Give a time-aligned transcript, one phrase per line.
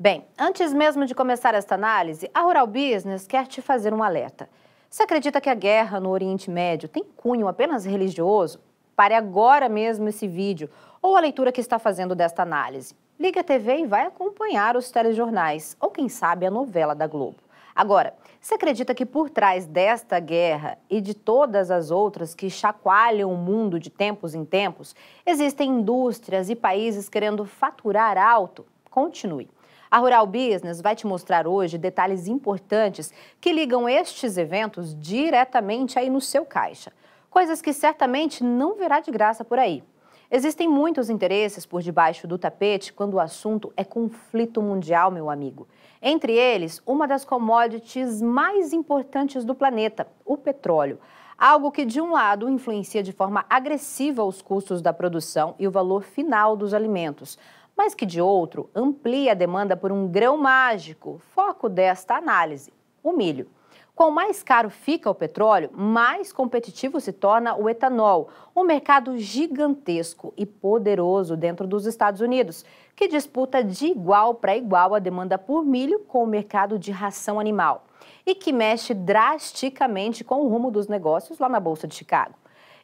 [0.00, 4.48] Bem, antes mesmo de começar esta análise, a Rural Business quer te fazer um alerta.
[4.88, 8.60] Você acredita que a guerra no Oriente Médio tem cunho apenas religioso?
[8.94, 10.70] Pare agora mesmo esse vídeo
[11.02, 12.94] ou a leitura que está fazendo desta análise.
[13.18, 17.38] Liga a TV e vai acompanhar os telejornais ou, quem sabe, a novela da Globo.
[17.74, 23.32] Agora, você acredita que por trás desta guerra e de todas as outras que chacoalham
[23.32, 24.94] o mundo de tempos em tempos,
[25.26, 28.64] existem indústrias e países querendo faturar alto?
[28.88, 29.50] Continue.
[29.90, 36.10] A Rural Business vai te mostrar hoje detalhes importantes que ligam estes eventos diretamente aí
[36.10, 36.92] no seu caixa.
[37.30, 39.82] Coisas que certamente não verá de graça por aí.
[40.30, 45.66] Existem muitos interesses por debaixo do tapete quando o assunto é conflito mundial, meu amigo.
[46.02, 50.98] Entre eles, uma das commodities mais importantes do planeta, o petróleo.
[51.38, 55.70] Algo que, de um lado, influencia de forma agressiva os custos da produção e o
[55.70, 57.38] valor final dos alimentos,
[57.78, 62.72] mas que, de outro, amplia a demanda por um grão mágico, foco desta análise,
[63.04, 63.48] o milho.
[63.94, 70.34] Quanto mais caro fica o petróleo, mais competitivo se torna o etanol, um mercado gigantesco
[70.36, 72.64] e poderoso dentro dos Estados Unidos,
[72.96, 77.38] que disputa de igual para igual a demanda por milho com o mercado de ração
[77.38, 77.84] animal
[78.26, 82.34] e que mexe drasticamente com o rumo dos negócios lá na Bolsa de Chicago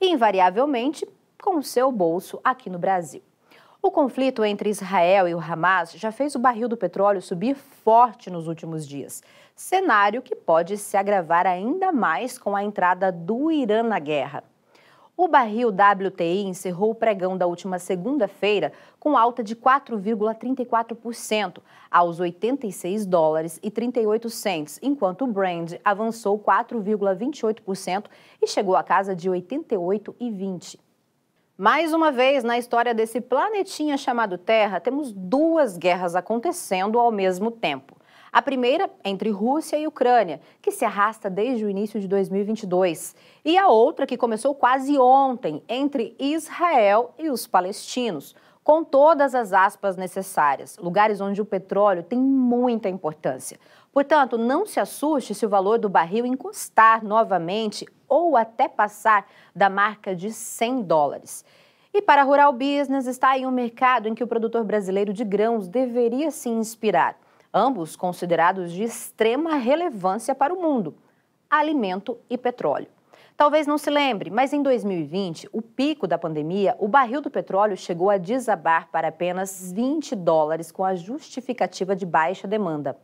[0.00, 1.08] e, invariavelmente,
[1.40, 3.22] com o seu bolso aqui no Brasil.
[3.82, 8.28] O conflito entre Israel e o Hamas já fez o barril do petróleo subir forte
[8.28, 9.22] nos últimos dias,
[9.56, 14.44] cenário que pode se agravar ainda mais com a entrada do Irã na guerra.
[15.16, 23.06] O barril WTI encerrou o pregão da última segunda-feira com alta de 4,34% aos 86
[23.06, 28.04] dólares e 38 cents, enquanto o Brand avançou 4,28%
[28.42, 30.89] e chegou à casa de 88,20.
[31.60, 37.50] Mais uma vez, na história desse planetinha chamado Terra, temos duas guerras acontecendo ao mesmo
[37.50, 37.98] tempo.
[38.32, 43.14] A primeira entre Rússia e Ucrânia, que se arrasta desde o início de 2022,
[43.44, 49.52] e a outra que começou quase ontem entre Israel e os palestinos, com todas as
[49.52, 53.58] aspas necessárias, lugares onde o petróleo tem muita importância.
[53.92, 59.68] Portanto, não se assuste se o valor do barril encostar novamente ou até passar da
[59.68, 61.44] marca de 100 dólares.
[61.92, 65.24] E para a Rural Business está em um mercado em que o produtor brasileiro de
[65.24, 67.18] grãos deveria se inspirar,
[67.52, 70.94] ambos considerados de extrema relevância para o mundo:
[71.50, 72.86] alimento e petróleo.
[73.36, 77.76] Talvez não se lembre, mas em 2020, o pico da pandemia, o barril do petróleo
[77.76, 82.96] chegou a desabar para apenas 20 dólares com a justificativa de baixa demanda.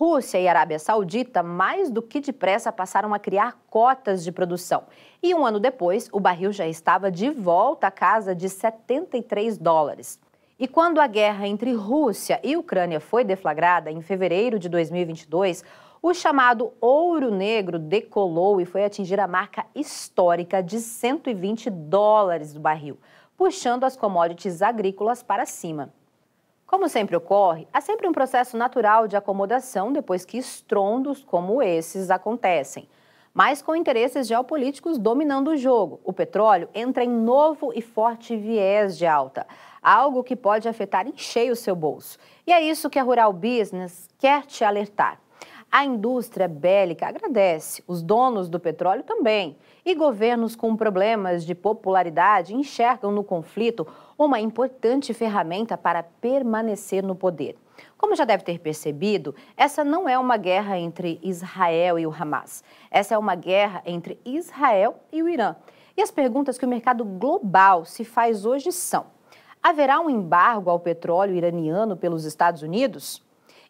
[0.00, 4.84] Rússia e Arábia Saudita, mais do que depressa, passaram a criar cotas de produção.
[5.22, 10.18] E um ano depois, o barril já estava de volta à casa de 73 dólares.
[10.58, 15.62] E quando a guerra entre Rússia e Ucrânia foi deflagrada em fevereiro de 2022,
[16.00, 22.60] o chamado ouro negro decolou e foi atingir a marca histórica de 120 dólares do
[22.60, 22.98] barril,
[23.36, 25.92] puxando as commodities agrícolas para cima.
[26.70, 32.12] Como sempre ocorre, há sempre um processo natural de acomodação depois que estrondos como esses
[32.12, 32.88] acontecem.
[33.34, 38.96] Mas com interesses geopolíticos dominando o jogo, o petróleo entra em novo e forte viés
[38.96, 39.48] de alta,
[39.82, 42.16] algo que pode afetar em cheio o seu bolso.
[42.46, 45.20] E é isso que a Rural Business quer te alertar.
[45.72, 49.56] A indústria bélica agradece, os donos do petróleo também.
[49.84, 53.86] E governos com problemas de popularidade enxergam no conflito
[54.18, 57.56] uma importante ferramenta para permanecer no poder.
[57.96, 62.62] Como já deve ter percebido, essa não é uma guerra entre Israel e o Hamas.
[62.90, 65.56] Essa é uma guerra entre Israel e o Irã.
[65.96, 69.06] E as perguntas que o mercado global se faz hoje são:
[69.62, 73.22] haverá um embargo ao petróleo iraniano pelos Estados Unidos?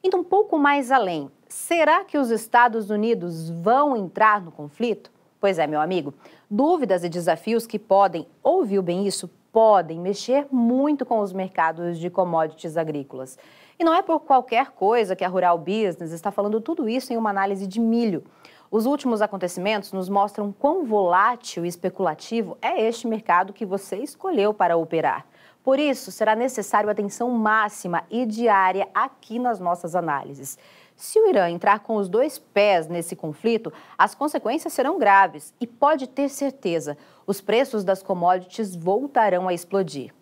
[0.02, 5.10] Indo um pouco mais além, será que os Estados Unidos vão entrar no conflito?
[5.40, 6.12] Pois é, meu amigo,
[6.50, 12.10] dúvidas e desafios que podem, ouviu bem isso, podem mexer muito com os mercados de
[12.10, 13.38] commodities agrícolas.
[13.78, 17.16] E não é por qualquer coisa que a Rural Business está falando tudo isso em
[17.16, 18.22] uma análise de milho.
[18.70, 24.52] Os últimos acontecimentos nos mostram quão volátil e especulativo é este mercado que você escolheu
[24.52, 25.26] para operar.
[25.64, 30.58] Por isso, será necessário atenção máxima e diária aqui nas nossas análises.
[31.00, 35.66] Se o Irã entrar com os dois pés nesse conflito, as consequências serão graves e
[35.66, 36.94] pode ter certeza,
[37.26, 40.12] os preços das commodities voltarão a explodir.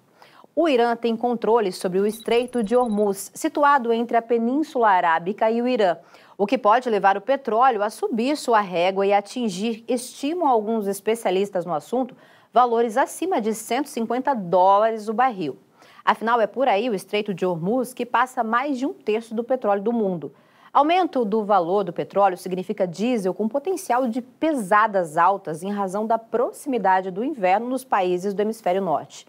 [0.54, 5.60] O Irã tem controle sobre o Estreito de Hormuz, situado entre a Península Arábica e
[5.60, 5.96] o Irã,
[6.36, 11.66] o que pode levar o petróleo a subir sua régua e atingir, estimam alguns especialistas
[11.66, 12.16] no assunto,
[12.52, 15.58] valores acima de 150 dólares o barril.
[16.04, 19.42] Afinal, é por aí o Estreito de Hormuz que passa mais de um terço do
[19.42, 20.32] petróleo do mundo.
[20.72, 26.18] Aumento do valor do petróleo significa diesel com potencial de pesadas altas em razão da
[26.18, 29.26] proximidade do inverno nos países do hemisfério norte.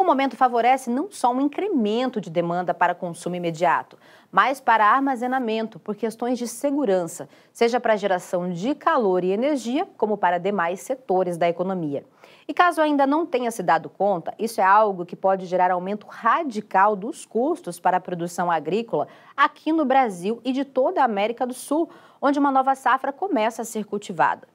[0.00, 3.98] O momento favorece não só um incremento de demanda para consumo imediato,
[4.32, 10.16] mas para armazenamento por questões de segurança, seja para geração de calor e energia, como
[10.16, 12.02] para demais setores da economia.
[12.48, 16.06] E caso ainda não tenha se dado conta, isso é algo que pode gerar aumento
[16.08, 19.06] radical dos custos para a produção agrícola
[19.36, 21.90] aqui no Brasil e de toda a América do Sul,
[22.22, 24.48] onde uma nova safra começa a ser cultivada.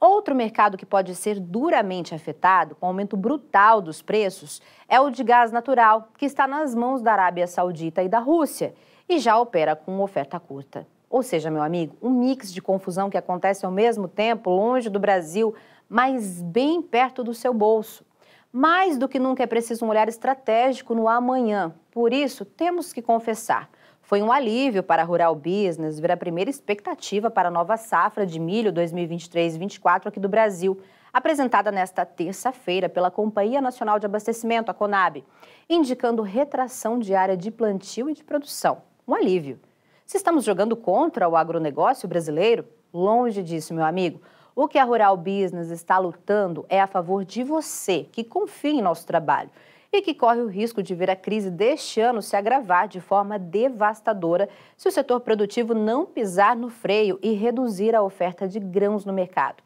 [0.00, 5.22] Outro mercado que pode ser duramente afetado com aumento brutal dos preços é o de
[5.22, 8.74] gás natural, que está nas mãos da Arábia Saudita e da Rússia
[9.06, 10.86] e já opera com oferta curta.
[11.10, 14.98] Ou seja, meu amigo, um mix de confusão que acontece ao mesmo tempo longe do
[14.98, 15.54] Brasil,
[15.86, 18.02] mas bem perto do seu bolso.
[18.50, 21.74] Mais do que nunca é preciso um olhar estratégico no amanhã.
[21.90, 23.68] Por isso, temos que confessar
[24.10, 28.26] foi um alívio para a Rural Business ver a primeira expectativa para a nova safra
[28.26, 30.80] de milho 2023-24 aqui do Brasil,
[31.12, 35.24] apresentada nesta terça-feira pela Companhia Nacional de Abastecimento, a Conab,
[35.68, 38.78] indicando retração diária de plantio e de produção.
[39.06, 39.60] Um alívio.
[40.04, 44.20] Se estamos jogando contra o agronegócio brasileiro, longe disso, meu amigo.
[44.56, 48.82] O que a Rural Business está lutando é a favor de você, que confia em
[48.82, 49.50] nosso trabalho
[49.92, 53.38] e que corre o risco de ver a crise deste ano se agravar de forma
[53.38, 59.04] devastadora se o setor produtivo não pisar no freio e reduzir a oferta de grãos
[59.04, 59.62] no mercado.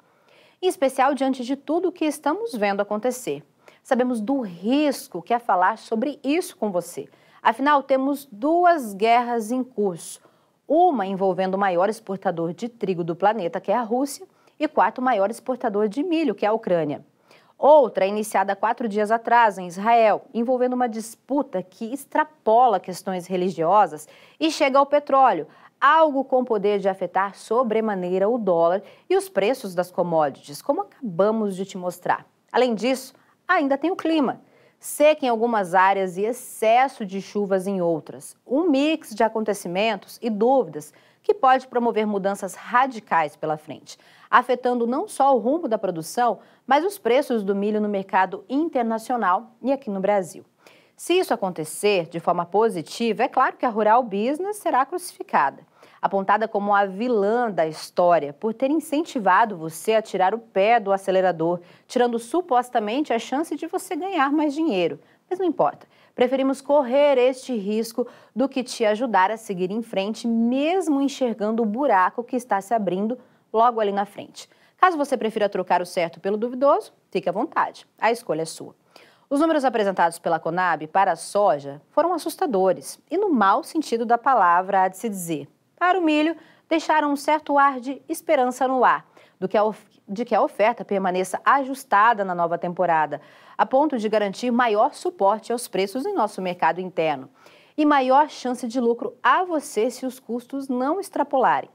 [0.62, 3.44] Em especial diante de tudo o que estamos vendo acontecer.
[3.82, 7.06] Sabemos do risco que é falar sobre isso com você.
[7.42, 10.22] Afinal, temos duas guerras em curso.
[10.66, 14.26] Uma envolvendo o maior exportador de trigo do planeta, que é a Rússia,
[14.58, 17.04] e quarto maior exportador de milho, que é a Ucrânia.
[17.58, 24.08] Outra, iniciada quatro dias atrás em Israel, envolvendo uma disputa que extrapola questões religiosas
[24.38, 25.46] e chega ao petróleo,
[25.80, 31.54] algo com poder de afetar sobremaneira o dólar e os preços das commodities, como acabamos
[31.54, 32.26] de te mostrar.
[32.50, 33.14] Além disso,
[33.46, 34.40] ainda tem o clima.
[34.78, 38.36] Seca em algumas áreas e excesso de chuvas em outras.
[38.46, 40.92] Um mix de acontecimentos e dúvidas
[41.24, 43.98] que pode promover mudanças radicais pela frente,
[44.30, 49.50] afetando não só o rumo da produção, mas os preços do milho no mercado internacional
[49.62, 50.44] e aqui no Brasil.
[50.94, 55.66] Se isso acontecer de forma positiva, é claro que a Rural Business será crucificada,
[56.00, 60.92] apontada como a vilã da história por ter incentivado você a tirar o pé do
[60.92, 65.00] acelerador, tirando supostamente a chance de você ganhar mais dinheiro.
[65.28, 65.86] Mas não importa.
[66.14, 71.66] Preferimos correr este risco do que te ajudar a seguir em frente, mesmo enxergando o
[71.66, 73.18] buraco que está se abrindo
[73.52, 74.48] logo ali na frente.
[74.76, 77.86] Caso você prefira trocar o certo pelo duvidoso, fique à vontade.
[77.98, 78.76] A escolha é sua.
[79.28, 84.18] Os números apresentados pela Conab para a soja foram assustadores e, no mau sentido da
[84.18, 85.48] palavra, há de se dizer.
[85.76, 86.36] Para o milho,
[86.68, 89.04] deixaram um certo ar de esperança no ar,
[89.48, 89.62] que a
[90.06, 93.20] de que a oferta permaneça ajustada na nova temporada,
[93.56, 97.30] a ponto de garantir maior suporte aos preços em nosso mercado interno
[97.76, 101.70] e maior chance de lucro a você se os custos não extrapolarem.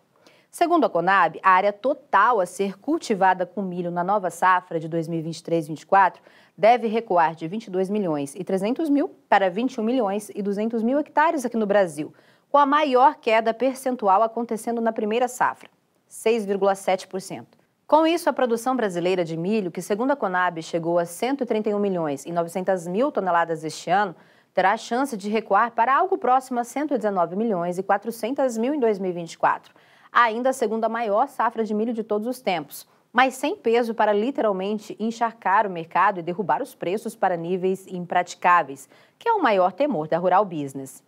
[0.52, 4.90] Segundo a Conab, a área total a ser cultivada com milho na nova safra de
[4.90, 6.16] 2023-24
[6.58, 11.46] deve recuar de 22 milhões e 300 mil para 21 milhões e 200 mil hectares
[11.46, 12.14] aqui no Brasil,
[12.50, 15.70] com a maior queda percentual acontecendo na primeira safra,
[16.10, 17.59] 6,7%.
[17.90, 22.24] Com isso, a produção brasileira de milho, que segundo a Conab chegou a 131 milhões
[22.24, 24.16] e 900 mil toneladas este ano,
[24.54, 28.80] terá a chance de recuar para algo próximo a 119 milhões e 400 mil em
[28.80, 29.74] 2024,
[30.12, 34.14] ainda a segunda maior safra de milho de todos os tempos, mas sem peso para
[34.14, 39.72] literalmente encharcar o mercado e derrubar os preços para níveis impraticáveis, que é o maior
[39.72, 41.04] temor da rural business.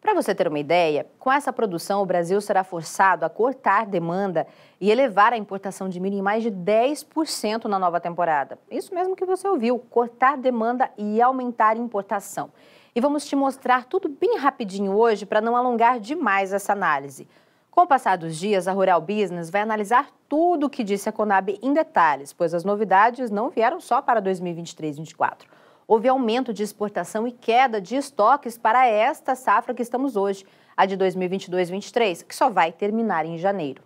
[0.00, 4.46] Para você ter uma ideia, com essa produção, o Brasil será forçado a cortar demanda
[4.80, 8.58] e elevar a importação de milho em mais de 10% na nova temporada.
[8.70, 12.50] Isso mesmo que você ouviu, cortar demanda e aumentar importação.
[12.94, 17.28] E vamos te mostrar tudo bem rapidinho hoje para não alongar demais essa análise.
[17.70, 21.12] Com o passar dos dias, a Rural Business vai analisar tudo o que disse a
[21.12, 25.44] Conab em detalhes, pois as novidades não vieram só para 2023-24
[25.90, 30.86] houve aumento de exportação e queda de estoques para esta safra que estamos hoje, a
[30.86, 33.82] de 2022-23, que só vai terminar em janeiro.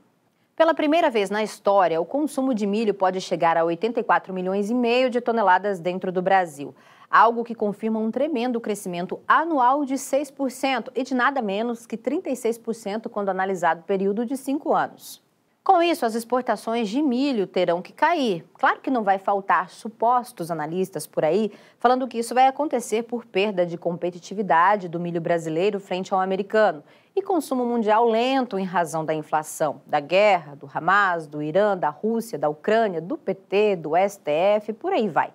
[0.54, 4.75] Pela primeira vez na história, o consumo de milho pode chegar a 84 milhões e
[4.75, 6.75] meio de toneladas dentro do Brasil,
[7.11, 13.08] algo que confirma um tremendo crescimento anual de 6% e de nada menos que 36%
[13.08, 15.23] quando analisado o período de cinco anos.
[15.64, 18.44] Com isso, as exportações de milho terão que cair.
[18.52, 23.25] Claro que não vai faltar supostos analistas por aí falando que isso vai acontecer por
[23.25, 26.85] perda de competitividade do milho brasileiro frente ao americano
[27.16, 31.88] e consumo mundial lento em razão da inflação, da guerra, do Hamas, do Irã, da
[31.88, 35.33] Rússia, da Ucrânia, do PT, do STF, por aí vai.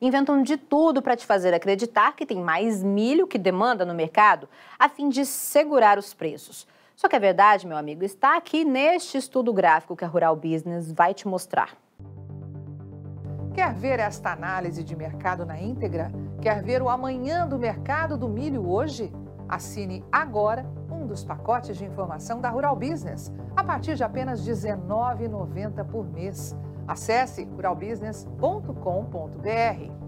[0.00, 4.48] Inventam de tudo para te fazer acreditar que tem mais milho que demanda no mercado,
[4.76, 6.66] a fim de segurar os preços.
[6.98, 10.90] Só que a verdade, meu amigo, está aqui neste estudo gráfico que a Rural Business
[10.90, 11.76] vai te mostrar.
[13.54, 16.10] Quer ver esta análise de mercado na íntegra?
[16.42, 19.12] Quer ver o amanhã do mercado do milho hoje?
[19.48, 24.52] Assine agora um dos pacotes de informação da Rural Business, a partir de apenas R$
[24.52, 26.56] 19,90 por mês.
[26.88, 30.07] Acesse ruralbusiness.com.br.